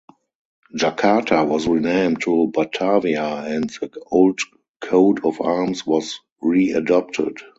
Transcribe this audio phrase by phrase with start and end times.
[0.75, 4.39] Jakarta was renamed to Batavia and the old
[4.79, 7.37] coat of arms was readopted.